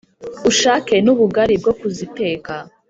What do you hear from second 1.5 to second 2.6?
bwo kuziteka